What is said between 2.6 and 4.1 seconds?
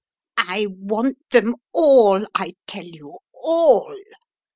tell you— all!